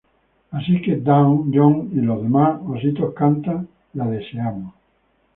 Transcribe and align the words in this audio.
Así 0.49 0.81
que, 0.81 0.95
Dawn, 0.97 1.51
John 1.53 1.91
y 1.93 2.01
los 2.01 2.23
demás 2.23 2.59
ositos 2.67 3.13
cantan 3.13 3.67
"La 3.93 4.07
deseamos! 4.07 4.73